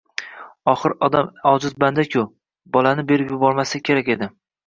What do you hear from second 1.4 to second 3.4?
ojiz banda-ku… “Bolani berib